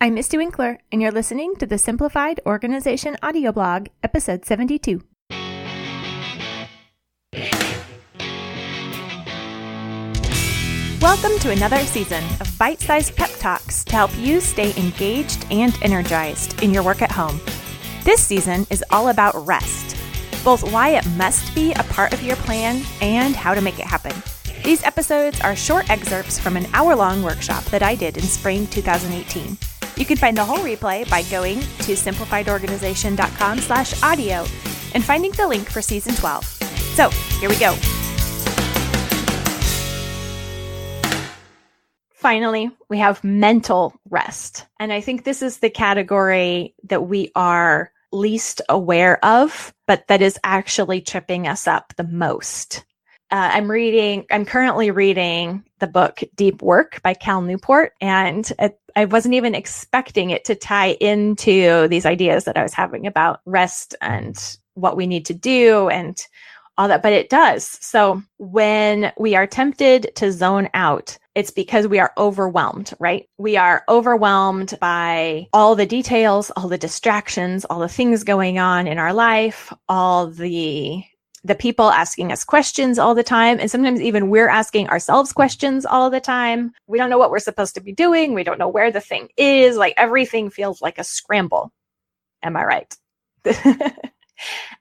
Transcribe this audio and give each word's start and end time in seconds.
I'm 0.00 0.14
Misty 0.14 0.36
Winkler, 0.36 0.80
and 0.92 1.00
you're 1.00 1.12
listening 1.12 1.54
to 1.56 1.66
the 1.66 1.78
Simplified 1.78 2.40
Organization 2.44 3.16
audio 3.22 3.52
blog, 3.52 3.86
episode 4.02 4.44
72. 4.44 5.00
Welcome 11.00 11.38
to 11.38 11.50
another 11.52 11.78
season 11.78 12.22
of 12.40 12.58
bite 12.58 12.80
sized 12.80 13.16
pep 13.16 13.30
talks 13.38 13.84
to 13.84 13.92
help 13.94 14.10
you 14.18 14.40
stay 14.40 14.74
engaged 14.76 15.46
and 15.50 15.78
energized 15.82 16.62
in 16.62 16.74
your 16.74 16.82
work 16.82 17.00
at 17.00 17.12
home. 17.12 17.40
This 18.02 18.22
season 18.22 18.66
is 18.70 18.84
all 18.90 19.08
about 19.08 19.46
rest, 19.46 19.96
both 20.44 20.70
why 20.70 20.90
it 20.90 21.06
must 21.16 21.54
be 21.54 21.72
a 21.72 21.84
part 21.84 22.12
of 22.12 22.22
your 22.22 22.36
plan 22.36 22.82
and 23.00 23.34
how 23.34 23.54
to 23.54 23.60
make 23.62 23.78
it 23.78 23.86
happen. 23.86 24.12
These 24.64 24.82
episodes 24.82 25.40
are 25.40 25.54
short 25.54 25.88
excerpts 25.88 26.38
from 26.38 26.56
an 26.56 26.66
hour 26.74 26.96
long 26.96 27.22
workshop 27.22 27.64
that 27.66 27.82
I 27.82 27.94
did 27.94 28.16
in 28.16 28.24
spring 28.24 28.66
2018. 28.66 29.56
You 29.96 30.04
can 30.04 30.16
find 30.16 30.36
the 30.36 30.44
whole 30.44 30.58
replay 30.58 31.08
by 31.08 31.22
going 31.24 31.60
to 31.60 31.92
simplifiedorganization.com 31.92 33.58
slash 33.60 34.02
audio 34.02 34.46
and 34.94 35.04
finding 35.04 35.32
the 35.32 35.46
link 35.46 35.70
for 35.70 35.82
season 35.82 36.14
12. 36.14 36.44
So 36.94 37.10
here 37.10 37.48
we 37.48 37.56
go. 37.56 37.76
Finally, 42.12 42.70
we 42.88 42.98
have 42.98 43.22
mental 43.22 43.94
rest. 44.08 44.64
And 44.80 44.92
I 44.92 45.02
think 45.02 45.24
this 45.24 45.42
is 45.42 45.58
the 45.58 45.68
category 45.68 46.74
that 46.84 47.06
we 47.06 47.30
are 47.36 47.92
least 48.12 48.62
aware 48.68 49.22
of, 49.22 49.74
but 49.86 50.06
that 50.08 50.22
is 50.22 50.38
actually 50.42 51.02
tripping 51.02 51.46
us 51.46 51.66
up 51.66 51.92
the 51.96 52.04
most. 52.04 52.84
Uh, 53.34 53.50
I'm 53.52 53.68
reading, 53.68 54.26
I'm 54.30 54.44
currently 54.44 54.92
reading 54.92 55.64
the 55.80 55.88
book 55.88 56.20
Deep 56.36 56.62
Work 56.62 57.02
by 57.02 57.14
Cal 57.14 57.40
Newport, 57.42 57.94
and 58.00 58.48
it, 58.60 58.78
I 58.94 59.06
wasn't 59.06 59.34
even 59.34 59.56
expecting 59.56 60.30
it 60.30 60.44
to 60.44 60.54
tie 60.54 60.92
into 61.00 61.88
these 61.88 62.06
ideas 62.06 62.44
that 62.44 62.56
I 62.56 62.62
was 62.62 62.74
having 62.74 63.08
about 63.08 63.40
rest 63.44 63.96
and 64.00 64.38
what 64.74 64.96
we 64.96 65.08
need 65.08 65.26
to 65.26 65.34
do 65.34 65.88
and 65.88 66.16
all 66.78 66.86
that, 66.86 67.02
but 67.02 67.12
it 67.12 67.28
does. 67.28 67.66
So 67.80 68.22
when 68.38 69.12
we 69.18 69.34
are 69.34 69.48
tempted 69.48 70.14
to 70.14 70.30
zone 70.30 70.68
out, 70.72 71.18
it's 71.34 71.50
because 71.50 71.88
we 71.88 71.98
are 71.98 72.12
overwhelmed, 72.16 72.94
right? 73.00 73.28
We 73.38 73.56
are 73.56 73.82
overwhelmed 73.88 74.78
by 74.80 75.48
all 75.52 75.74
the 75.74 75.86
details, 75.86 76.52
all 76.52 76.68
the 76.68 76.78
distractions, 76.78 77.64
all 77.64 77.80
the 77.80 77.88
things 77.88 78.22
going 78.22 78.60
on 78.60 78.86
in 78.86 78.98
our 78.98 79.12
life, 79.12 79.72
all 79.88 80.28
the 80.28 81.02
the 81.44 81.54
people 81.54 81.90
asking 81.90 82.32
us 82.32 82.42
questions 82.42 82.98
all 82.98 83.14
the 83.14 83.22
time. 83.22 83.60
And 83.60 83.70
sometimes 83.70 84.00
even 84.00 84.30
we're 84.30 84.48
asking 84.48 84.88
ourselves 84.88 85.32
questions 85.32 85.84
all 85.84 86.08
the 86.08 86.20
time. 86.20 86.72
We 86.86 86.98
don't 86.98 87.10
know 87.10 87.18
what 87.18 87.30
we're 87.30 87.38
supposed 87.38 87.74
to 87.74 87.82
be 87.82 87.92
doing. 87.92 88.32
We 88.32 88.44
don't 88.44 88.58
know 88.58 88.68
where 88.68 88.90
the 88.90 89.00
thing 89.00 89.28
is. 89.36 89.76
Like 89.76 89.94
everything 89.98 90.48
feels 90.48 90.80
like 90.80 90.98
a 90.98 91.04
scramble. 91.04 91.70
Am 92.42 92.56
I 92.56 92.64
right? 92.64 92.96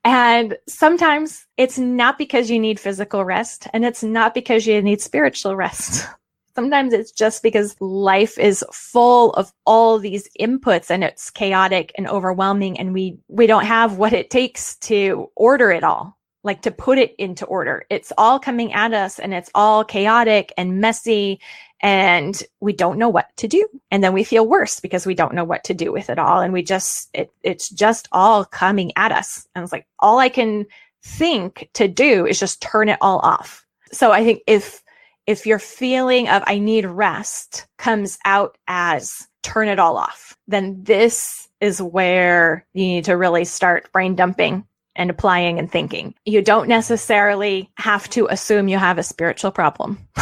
and 0.05 0.57
sometimes 0.67 1.45
it's 1.57 1.77
not 1.77 2.17
because 2.17 2.49
you 2.49 2.59
need 2.59 2.79
physical 2.79 3.25
rest 3.25 3.67
and 3.73 3.83
it's 3.83 4.03
not 4.03 4.33
because 4.33 4.65
you 4.65 4.81
need 4.81 5.01
spiritual 5.01 5.55
rest. 5.55 6.07
Sometimes 6.55 6.93
it's 6.93 7.11
just 7.11 7.41
because 7.41 7.75
life 7.81 8.37
is 8.37 8.63
full 8.71 9.31
of 9.31 9.51
all 9.65 9.97
these 9.97 10.29
inputs 10.39 10.91
and 10.91 11.03
it's 11.03 11.31
chaotic 11.31 11.91
and 11.97 12.07
overwhelming 12.07 12.79
and 12.79 12.93
we 12.93 13.17
we 13.27 13.47
don't 13.47 13.65
have 13.65 13.97
what 13.97 14.13
it 14.13 14.29
takes 14.29 14.75
to 14.77 15.31
order 15.35 15.71
it 15.71 15.83
all 15.83 16.15
like 16.43 16.61
to 16.63 16.71
put 16.71 16.97
it 16.97 17.15
into 17.17 17.45
order. 17.45 17.85
It's 17.89 18.11
all 18.17 18.39
coming 18.39 18.73
at 18.73 18.93
us 18.93 19.19
and 19.19 19.33
it's 19.33 19.49
all 19.55 19.83
chaotic 19.83 20.53
and 20.57 20.81
messy 20.81 21.39
and 21.81 22.41
we 22.61 22.73
don't 22.73 22.97
know 22.97 23.09
what 23.09 23.27
to 23.37 23.47
do. 23.47 23.67
And 23.91 24.03
then 24.03 24.13
we 24.13 24.23
feel 24.23 24.47
worse 24.47 24.79
because 24.79 25.05
we 25.05 25.15
don't 25.15 25.33
know 25.33 25.43
what 25.43 25.65
to 25.65 25.73
do 25.73 25.91
with 25.91 26.09
it 26.09 26.19
all. 26.19 26.39
And 26.41 26.53
we 26.53 26.63
just, 26.63 27.09
it, 27.13 27.31
it's 27.43 27.69
just 27.69 28.07
all 28.11 28.45
coming 28.45 28.91
at 28.95 29.11
us. 29.11 29.47
And 29.53 29.63
it's 29.63 29.73
like, 29.73 29.85
all 29.99 30.19
I 30.19 30.29
can 30.29 30.65
think 31.03 31.69
to 31.73 31.87
do 31.87 32.25
is 32.25 32.39
just 32.39 32.61
turn 32.61 32.87
it 32.87 32.97
all 33.01 33.19
off. 33.19 33.65
So 33.91 34.11
I 34.11 34.23
think 34.23 34.43
if, 34.47 34.81
if 35.27 35.45
your 35.45 35.59
feeling 35.59 36.29
of 36.29 36.43
I 36.45 36.57
need 36.57 36.85
rest 36.85 37.67
comes 37.77 38.17
out 38.25 38.57
as 38.67 39.27
turn 39.41 39.67
it 39.67 39.79
all 39.79 39.97
off, 39.97 40.37
then 40.47 40.83
this 40.83 41.49
is 41.59 41.81
where 41.81 42.65
you 42.73 42.85
need 42.85 43.05
to 43.05 43.17
really 43.17 43.45
start 43.45 43.91
brain 43.91 44.15
dumping 44.15 44.65
and 44.95 45.09
applying 45.09 45.59
and 45.59 45.71
thinking. 45.71 46.13
You 46.25 46.41
don't 46.41 46.67
necessarily 46.67 47.69
have 47.77 48.09
to 48.11 48.27
assume 48.29 48.67
you 48.67 48.77
have 48.77 48.97
a 48.97 49.03
spiritual 49.03 49.51
problem. 49.51 49.97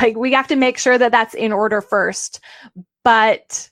like 0.00 0.16
we 0.16 0.32
have 0.32 0.48
to 0.48 0.56
make 0.56 0.78
sure 0.78 0.98
that 0.98 1.12
that's 1.12 1.34
in 1.34 1.52
order 1.52 1.80
first, 1.80 2.40
but 3.04 3.70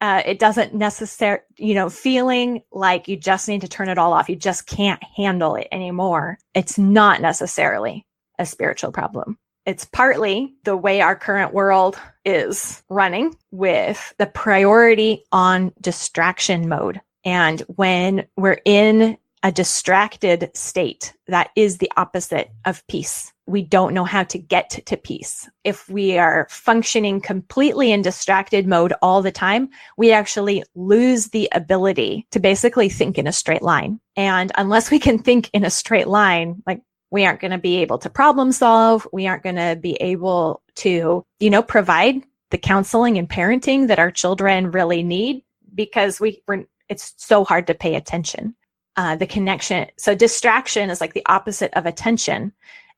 uh, 0.00 0.22
it 0.26 0.38
doesn't 0.38 0.74
necessarily, 0.74 1.42
you 1.56 1.74
know, 1.74 1.88
feeling 1.88 2.62
like 2.72 3.08
you 3.08 3.16
just 3.16 3.48
need 3.48 3.60
to 3.62 3.68
turn 3.68 3.88
it 3.88 3.98
all 3.98 4.12
off. 4.12 4.28
You 4.28 4.36
just 4.36 4.66
can't 4.66 5.02
handle 5.16 5.54
it 5.56 5.68
anymore. 5.72 6.38
It's 6.54 6.78
not 6.78 7.20
necessarily 7.20 8.06
a 8.38 8.46
spiritual 8.46 8.92
problem. 8.92 9.38
It's 9.66 9.86
partly 9.86 10.54
the 10.64 10.76
way 10.76 11.00
our 11.00 11.16
current 11.16 11.54
world 11.54 11.98
is 12.24 12.82
running 12.90 13.34
with 13.50 14.14
the 14.18 14.26
priority 14.26 15.24
on 15.32 15.72
distraction 15.80 16.68
mode. 16.68 17.00
And 17.24 17.60
when 17.68 18.26
we're 18.36 18.60
in 18.64 19.16
a 19.42 19.52
distracted 19.52 20.50
state, 20.54 21.12
that 21.26 21.50
is 21.54 21.78
the 21.78 21.92
opposite 21.96 22.50
of 22.64 22.86
peace. 22.86 23.30
We 23.46 23.60
don't 23.60 23.92
know 23.92 24.04
how 24.04 24.24
to 24.24 24.38
get 24.38 24.70
to 24.70 24.96
peace. 24.96 25.48
If 25.64 25.86
we 25.90 26.16
are 26.16 26.46
functioning 26.48 27.20
completely 27.20 27.92
in 27.92 28.00
distracted 28.00 28.66
mode 28.66 28.94
all 29.02 29.20
the 29.20 29.30
time, 29.30 29.68
we 29.98 30.12
actually 30.12 30.64
lose 30.74 31.28
the 31.28 31.50
ability 31.52 32.26
to 32.30 32.40
basically 32.40 32.88
think 32.88 33.18
in 33.18 33.26
a 33.26 33.32
straight 33.32 33.60
line. 33.60 34.00
And 34.16 34.50
unless 34.56 34.90
we 34.90 34.98
can 34.98 35.18
think 35.18 35.50
in 35.52 35.64
a 35.64 35.70
straight 35.70 36.08
line, 36.08 36.62
like 36.66 36.80
we 37.10 37.24
aren't 37.24 37.40
going 37.40 37.52
to 37.52 37.58
be 37.58 37.76
able 37.76 37.98
to 37.98 38.10
problem 38.10 38.50
solve. 38.50 39.06
We 39.12 39.26
aren't 39.28 39.44
going 39.44 39.54
to 39.54 39.78
be 39.80 39.94
able 40.00 40.62
to, 40.76 41.24
you 41.38 41.50
know, 41.50 41.62
provide 41.62 42.24
the 42.50 42.58
counseling 42.58 43.18
and 43.18 43.28
parenting 43.28 43.86
that 43.86 44.00
our 44.00 44.10
children 44.10 44.70
really 44.70 45.02
need 45.04 45.44
because 45.74 46.18
we, 46.18 46.42
we're, 46.48 46.64
it's 46.88 47.14
so 47.16 47.44
hard 47.44 47.66
to 47.66 47.74
pay 47.74 47.94
attention. 47.94 48.54
Uh, 48.96 49.16
the 49.16 49.26
connection. 49.26 49.88
So 49.98 50.14
distraction 50.14 50.88
is 50.88 51.00
like 51.00 51.14
the 51.14 51.26
opposite 51.26 51.72
of 51.74 51.84
attention. 51.84 52.52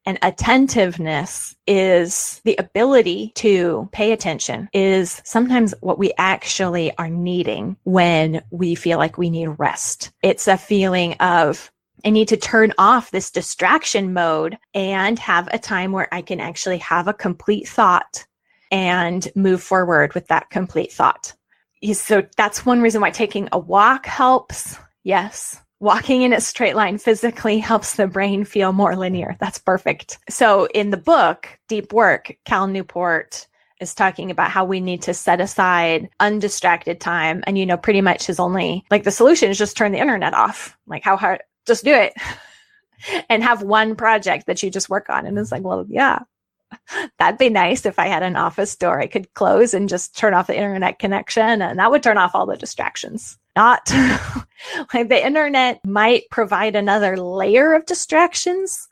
And 0.05 0.19
attentiveness 0.23 1.57
is 1.67 2.41
the 2.45 2.55
ability 2.59 3.33
to 3.37 3.89
pay 3.93 4.13
attention 4.13 4.69
is 4.73 5.21
sometimes 5.25 5.75
what 5.81 5.99
we 5.99 6.13
actually 6.19 6.97
are 6.99 7.09
needing 7.09 7.77
when 7.85 8.43
we 8.51 8.75
feel 8.75 8.99
like 8.99 9.19
we 9.19 9.31
need 9.31 9.49
rest. 9.59 10.13
It's 10.23 10.47
a 10.47 10.59
feeling 10.59 11.15
of, 11.15 11.73
I 12.05 12.11
need 12.11 12.29
to 12.29 12.37
turn 12.37 12.73
off 12.79 13.11
this 13.11 13.31
distraction 13.33 14.13
mode 14.13 14.59
and 14.75 15.19
have 15.19 15.49
a 15.51 15.59
time 15.59 15.91
where 15.93 16.13
I 16.13 16.23
can 16.23 16.41
actually 16.41 16.79
have 16.79 17.09
a 17.09 17.15
complete 17.15 17.67
thought 17.67 18.27
and 18.71 19.27
move 19.35 19.63
forward 19.63 20.15
with 20.15 20.29
that 20.29 20.51
complete 20.51 20.93
thought 20.93 21.33
so 21.95 22.25
that's 22.37 22.67
one 22.67 22.81
reason 22.81 23.01
why 23.01 23.11
taking 23.11 23.49
a 23.53 23.59
walk 23.59 24.07
helps. 24.07 24.79
Yes. 25.05 25.61
Walking 25.79 26.23
in 26.23 26.33
a 26.33 26.41
straight 26.41 26.75
line 26.75 26.97
physically 26.99 27.59
helps 27.59 27.97
the 27.97 28.07
brain 28.07 28.45
feel 28.45 28.73
more 28.73 28.97
linear. 28.97 29.37
That's 29.41 29.59
perfect. 29.59 30.19
So 30.31 30.67
in 30.75 30.91
the 30.91 30.97
book, 30.97 31.49
Deep 31.69 31.93
Work, 31.93 32.37
Cal 32.47 32.67
Newport 32.67 33.47
is 33.81 33.95
talking 33.95 34.31
about 34.31 34.51
how 34.51 34.65
we 34.65 34.81
need 34.81 35.03
to 35.03 35.13
set 35.13 35.41
aside 35.41 36.09
undistracted 36.19 36.99
time. 36.99 37.45
And, 37.47 37.59
you 37.59 37.67
know, 37.67 37.77
pretty 37.77 38.01
much 38.01 38.27
his 38.27 38.41
only, 38.41 38.85
like 38.91 39.05
the 39.05 39.11
solution 39.11 39.51
is 39.51 39.59
just 39.59 39.77
turn 39.77 39.93
the 39.93 39.99
internet 39.99 40.33
off. 40.33 40.77
Like 40.87 41.05
how 41.05 41.17
hard, 41.17 41.43
just 41.67 41.85
do 41.85 41.93
it 41.93 42.15
and 43.29 43.43
have 43.43 43.63
one 43.63 43.97
project 43.97 44.47
that 44.47 44.63
you 44.63 44.71
just 44.71 44.89
work 44.89 45.11
on. 45.11 45.27
And 45.27 45.39
it's 45.39 45.53
like, 45.53 45.63
well, 45.63 45.85
yeah, 45.89 46.21
that'd 47.19 47.39
be 47.39 47.49
nice 47.49 47.87
if 47.87 47.99
I 47.99 48.07
had 48.07 48.23
an 48.23 48.37
office 48.37 48.77
door 48.77 49.01
I 49.01 49.07
could 49.07 49.33
close 49.35 49.75
and 49.75 49.89
just 49.89 50.17
turn 50.17 50.35
off 50.35 50.49
the 50.49 50.57
internet 50.57 50.99
connection 50.99 51.63
and 51.63 51.79
that 51.79 51.91
would 51.91 52.03
turn 52.03 52.19
off 52.19 52.35
all 52.35 52.47
the 52.47 52.57
distractions. 52.57 53.39
Not 53.55 53.91
like 54.95 55.09
the 55.09 55.25
internet 55.25 55.85
might 55.85 56.29
provide 56.31 56.77
another 56.77 57.17
layer 57.17 57.73
of 57.73 57.87
distractions, 57.87 58.87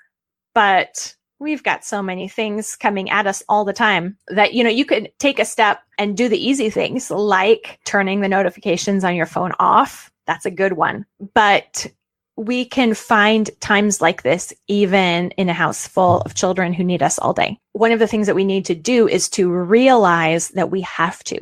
but 0.55 1.15
we've 1.39 1.63
got 1.63 1.85
so 1.85 2.03
many 2.03 2.29
things 2.29 2.77
coming 2.77 3.11
at 3.11 3.27
us 3.27 3.43
all 3.49 3.65
the 3.65 3.73
time 3.73 4.17
that, 4.29 4.55
you 4.55 4.65
know, 4.65 4.71
you 4.71 4.85
could 4.85 5.13
take 5.19 5.39
a 5.39 5.45
step 5.45 5.83
and 5.99 6.17
do 6.17 6.29
the 6.29 6.43
easy 6.43 6.71
things 6.71 7.11
like 7.11 7.79
turning 7.85 8.21
the 8.21 8.29
notifications 8.29 9.05
on 9.05 9.15
your 9.15 9.27
phone 9.27 9.53
off. 9.59 10.11
That's 10.27 10.47
a 10.47 10.51
good 10.51 10.75
one. 10.75 11.05
But 11.35 11.87
we 12.37 12.65
can 12.65 12.95
find 12.95 13.51
times 13.61 14.01
like 14.01 14.23
this 14.23 14.53
even 14.67 15.31
in 15.33 15.49
a 15.49 15.55
house 15.55 15.87
full 15.87 16.21
of 16.23 16.35
children 16.35 16.73
who 16.73 16.83
need 16.83 17.03
us 17.03 17.19
all 17.19 17.33
day. 17.33 17.59
One 17.73 17.93
of 17.93 17.99
the 17.99 18.09
things 18.09 18.27
that 18.27 18.35
we 18.35 18.45
need 18.45 18.65
to 18.67 18.75
do 18.75 19.07
is 19.09 19.29
to 19.31 19.51
realize 19.51 20.49
that 20.51 20.71
we 20.71 20.81
have 20.83 21.23
to. 21.25 21.39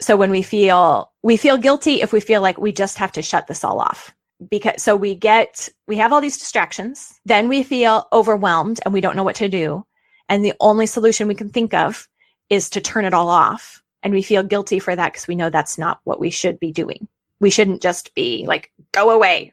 So 0.00 0.16
when 0.16 0.30
we 0.30 0.42
feel, 0.42 1.12
we 1.22 1.36
feel 1.36 1.56
guilty 1.56 2.02
if 2.02 2.12
we 2.12 2.20
feel 2.20 2.40
like 2.40 2.58
we 2.58 2.72
just 2.72 2.98
have 2.98 3.12
to 3.12 3.22
shut 3.22 3.46
this 3.46 3.64
all 3.64 3.80
off. 3.80 4.14
Because 4.50 4.82
so 4.82 4.96
we 4.96 5.14
get, 5.14 5.68
we 5.86 5.96
have 5.96 6.12
all 6.12 6.20
these 6.20 6.38
distractions. 6.38 7.14
Then 7.24 7.48
we 7.48 7.62
feel 7.62 8.06
overwhelmed 8.12 8.80
and 8.84 8.92
we 8.92 9.00
don't 9.00 9.16
know 9.16 9.24
what 9.24 9.36
to 9.36 9.48
do. 9.48 9.86
And 10.28 10.44
the 10.44 10.54
only 10.60 10.86
solution 10.86 11.28
we 11.28 11.34
can 11.34 11.48
think 11.50 11.72
of 11.72 12.08
is 12.50 12.68
to 12.70 12.80
turn 12.80 13.04
it 13.04 13.14
all 13.14 13.28
off 13.28 13.82
And 14.06 14.12
we 14.12 14.22
feel 14.22 14.44
guilty 14.44 14.78
for 14.78 14.94
that 14.94 15.12
because 15.12 15.26
we 15.26 15.34
know 15.34 15.50
that's 15.50 15.78
not 15.78 15.98
what 16.04 16.20
we 16.20 16.30
should 16.30 16.60
be 16.60 16.70
doing. 16.70 17.08
We 17.40 17.50
shouldn't 17.50 17.82
just 17.82 18.14
be 18.14 18.44
like, 18.46 18.70
go 18.92 19.10
away. 19.10 19.52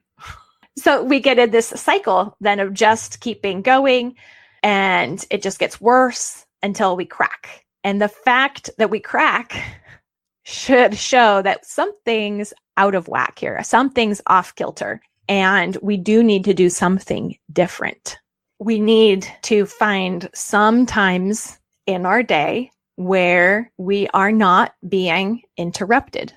So 0.77 1.03
we 1.03 1.19
get 1.19 1.39
in 1.39 1.51
this 1.51 1.67
cycle 1.67 2.35
then 2.41 2.59
of 2.59 2.73
just 2.73 3.19
keeping 3.19 3.61
going 3.61 4.15
and 4.63 5.23
it 5.29 5.41
just 5.41 5.59
gets 5.59 5.79
worse 5.79 6.45
until 6.63 6.95
we 6.95 7.05
crack. 7.05 7.65
And 7.83 8.01
the 8.01 8.07
fact 8.07 8.69
that 8.77 8.89
we 8.89 8.99
crack 8.99 9.61
should 10.43 10.95
show 10.95 11.41
that 11.41 11.65
something's 11.65 12.53
out 12.77 12.95
of 12.95 13.07
whack 13.07 13.39
here, 13.39 13.61
something's 13.63 14.21
off 14.27 14.55
kilter, 14.55 15.01
and 15.29 15.77
we 15.81 15.97
do 15.97 16.23
need 16.23 16.43
to 16.45 16.53
do 16.53 16.69
something 16.69 17.37
different. 17.51 18.17
We 18.59 18.79
need 18.79 19.27
to 19.43 19.65
find 19.65 20.29
some 20.33 20.85
times 20.85 21.59
in 21.85 22.05
our 22.05 22.23
day 22.23 22.71
where 22.95 23.71
we 23.77 24.07
are 24.13 24.31
not 24.31 24.73
being 24.87 25.41
interrupted. 25.57 26.33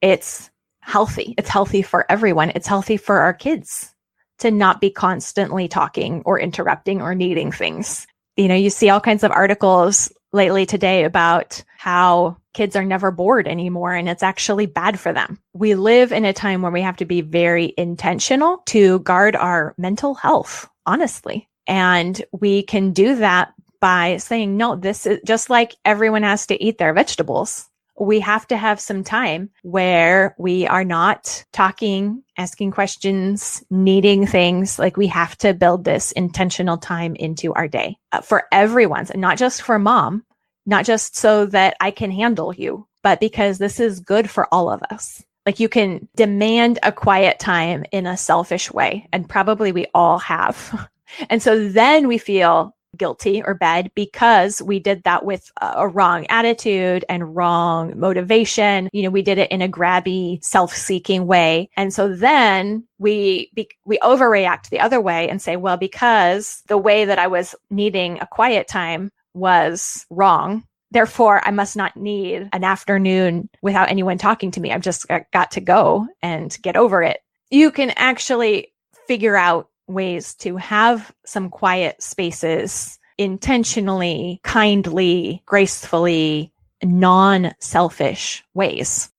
It's 0.00 0.50
healthy. 0.80 1.34
It's 1.38 1.48
healthy 1.48 1.82
for 1.82 2.06
everyone. 2.10 2.50
It's 2.54 2.66
healthy 2.66 2.96
for 2.96 3.20
our 3.20 3.34
kids 3.34 3.94
to 4.38 4.50
not 4.50 4.80
be 4.80 4.90
constantly 4.90 5.68
talking 5.68 6.22
or 6.24 6.40
interrupting 6.40 7.00
or 7.00 7.14
needing 7.14 7.52
things. 7.52 8.06
You 8.36 8.48
know, 8.48 8.54
you 8.54 8.70
see 8.70 8.88
all 8.88 9.00
kinds 9.00 9.22
of 9.22 9.30
articles 9.30 10.12
lately 10.32 10.64
today 10.64 11.04
about 11.04 11.62
how 11.76 12.36
kids 12.54 12.74
are 12.76 12.84
never 12.84 13.10
bored 13.10 13.46
anymore 13.46 13.94
and 13.94 14.08
it's 14.08 14.22
actually 14.22 14.66
bad 14.66 14.98
for 14.98 15.12
them. 15.12 15.38
We 15.52 15.74
live 15.74 16.12
in 16.12 16.24
a 16.24 16.32
time 16.32 16.62
where 16.62 16.72
we 16.72 16.82
have 16.82 16.96
to 16.98 17.04
be 17.04 17.20
very 17.20 17.74
intentional 17.76 18.58
to 18.66 19.00
guard 19.00 19.36
our 19.36 19.74
mental 19.76 20.14
health, 20.14 20.68
honestly. 20.86 21.48
And 21.66 22.20
we 22.32 22.62
can 22.62 22.92
do 22.92 23.16
that 23.16 23.52
by 23.80 24.18
saying, 24.18 24.56
no, 24.56 24.76
this 24.76 25.06
is 25.06 25.20
just 25.24 25.50
like 25.50 25.74
everyone 25.84 26.22
has 26.22 26.46
to 26.46 26.62
eat 26.62 26.78
their 26.78 26.92
vegetables 26.92 27.68
we 27.98 28.20
have 28.20 28.46
to 28.48 28.56
have 28.56 28.80
some 28.80 29.04
time 29.04 29.50
where 29.62 30.34
we 30.38 30.66
are 30.66 30.84
not 30.84 31.44
talking, 31.52 32.22
asking 32.38 32.70
questions, 32.70 33.62
needing 33.70 34.26
things. 34.26 34.78
Like 34.78 34.96
we 34.96 35.06
have 35.08 35.36
to 35.38 35.54
build 35.54 35.84
this 35.84 36.12
intentional 36.12 36.78
time 36.78 37.14
into 37.16 37.52
our 37.54 37.68
day 37.68 37.96
uh, 38.12 38.20
for 38.20 38.44
everyone's 38.52 39.10
and 39.10 39.20
not 39.20 39.38
just 39.38 39.62
for 39.62 39.78
mom, 39.78 40.24
not 40.66 40.84
just 40.84 41.16
so 41.16 41.46
that 41.46 41.76
I 41.80 41.90
can 41.90 42.10
handle 42.10 42.54
you, 42.54 42.86
but 43.02 43.20
because 43.20 43.58
this 43.58 43.80
is 43.80 44.00
good 44.00 44.30
for 44.30 44.52
all 44.52 44.70
of 44.70 44.82
us. 44.90 45.22
Like 45.46 45.60
you 45.60 45.68
can 45.68 46.08
demand 46.16 46.78
a 46.82 46.92
quiet 46.92 47.38
time 47.38 47.84
in 47.92 48.06
a 48.06 48.16
selfish 48.16 48.70
way. 48.70 49.08
And 49.12 49.28
probably 49.28 49.72
we 49.72 49.86
all 49.94 50.18
have. 50.18 50.88
And 51.28 51.42
so 51.42 51.68
then 51.68 52.06
we 52.06 52.18
feel 52.18 52.72
guilty 53.00 53.42
or 53.42 53.54
bad 53.54 53.90
because 53.94 54.60
we 54.60 54.78
did 54.78 55.02
that 55.04 55.24
with 55.24 55.50
a 55.60 55.88
wrong 55.88 56.26
attitude 56.28 57.02
and 57.08 57.34
wrong 57.34 57.98
motivation. 57.98 58.90
You 58.92 59.04
know, 59.04 59.10
we 59.10 59.22
did 59.22 59.38
it 59.38 59.50
in 59.50 59.62
a 59.62 59.68
grabby, 59.68 60.44
self-seeking 60.44 61.26
way. 61.26 61.70
And 61.78 61.94
so 61.94 62.14
then 62.14 62.86
we 62.98 63.50
we 63.86 63.98
overreact 64.00 64.68
the 64.68 64.80
other 64.80 65.00
way 65.00 65.30
and 65.30 65.40
say, 65.40 65.56
well, 65.56 65.78
because 65.78 66.62
the 66.68 66.76
way 66.76 67.06
that 67.06 67.18
I 67.18 67.26
was 67.26 67.54
needing 67.70 68.20
a 68.20 68.26
quiet 68.26 68.68
time 68.68 69.10
was 69.32 70.04
wrong, 70.10 70.64
therefore 70.90 71.40
I 71.42 71.52
must 71.52 71.76
not 71.76 71.96
need 71.96 72.50
an 72.52 72.64
afternoon 72.64 73.48
without 73.62 73.88
anyone 73.88 74.18
talking 74.18 74.50
to 74.50 74.60
me. 74.60 74.72
I've 74.72 74.82
just 74.82 75.06
got 75.32 75.52
to 75.52 75.62
go 75.62 76.06
and 76.20 76.54
get 76.60 76.76
over 76.76 77.02
it. 77.02 77.20
You 77.50 77.70
can 77.70 77.90
actually 77.96 78.74
figure 79.08 79.36
out 79.36 79.70
ways 79.90 80.34
to 80.36 80.56
have 80.56 81.12
some 81.24 81.50
quiet 81.50 82.02
spaces 82.02 82.98
intentionally, 83.18 84.40
kindly, 84.42 85.42
gracefully, 85.46 86.52
non 86.82 87.52
selfish 87.58 88.42
ways. 88.54 89.10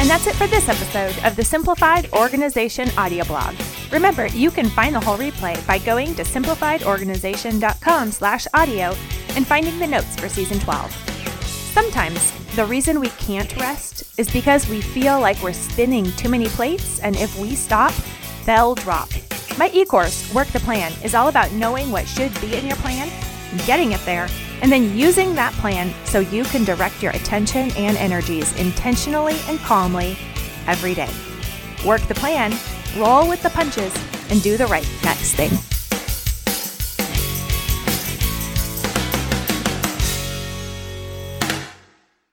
And 0.00 0.08
that's 0.08 0.26
it 0.26 0.36
for 0.36 0.46
this 0.46 0.68
episode 0.68 1.22
of 1.24 1.36
the 1.36 1.44
Simplified 1.44 2.10
Organization 2.12 2.88
audio 2.96 3.24
blog. 3.24 3.54
Remember, 3.92 4.28
you 4.28 4.50
can 4.50 4.70
find 4.70 4.94
the 4.94 5.00
whole 5.00 5.18
replay 5.18 5.66
by 5.66 5.78
going 5.78 6.14
to 6.14 6.22
simplifiedorganization.com 6.22 8.12
slash 8.12 8.46
audio 8.54 8.94
and 9.34 9.46
finding 9.46 9.78
the 9.78 9.86
notes 9.86 10.18
for 10.18 10.28
season 10.28 10.60
12. 10.60 10.92
Sometimes 11.74 12.32
the 12.58 12.66
reason 12.66 12.98
we 12.98 13.10
can't 13.10 13.56
rest 13.56 14.18
is 14.18 14.28
because 14.32 14.68
we 14.68 14.80
feel 14.80 15.20
like 15.20 15.40
we're 15.40 15.52
spinning 15.52 16.10
too 16.16 16.28
many 16.28 16.48
plates, 16.48 16.98
and 16.98 17.14
if 17.14 17.38
we 17.38 17.54
stop, 17.54 17.92
they'll 18.46 18.74
drop. 18.74 19.08
My 19.56 19.70
e 19.72 19.84
course, 19.84 20.34
Work 20.34 20.48
the 20.48 20.58
Plan, 20.58 20.92
is 21.04 21.14
all 21.14 21.28
about 21.28 21.52
knowing 21.52 21.92
what 21.92 22.08
should 22.08 22.34
be 22.40 22.56
in 22.56 22.66
your 22.66 22.74
plan, 22.78 23.08
getting 23.64 23.92
it 23.92 24.00
there, 24.00 24.26
and 24.60 24.72
then 24.72 24.98
using 24.98 25.36
that 25.36 25.52
plan 25.52 25.94
so 26.04 26.18
you 26.18 26.42
can 26.42 26.64
direct 26.64 27.00
your 27.00 27.12
attention 27.12 27.70
and 27.76 27.96
energies 27.96 28.52
intentionally 28.58 29.36
and 29.46 29.60
calmly 29.60 30.18
every 30.66 30.94
day. 30.94 31.10
Work 31.86 32.00
the 32.08 32.16
plan, 32.16 32.52
roll 32.96 33.28
with 33.28 33.40
the 33.40 33.50
punches, 33.50 33.94
and 34.30 34.42
do 34.42 34.56
the 34.56 34.66
right 34.66 34.88
next 35.04 35.34
thing. 35.34 35.77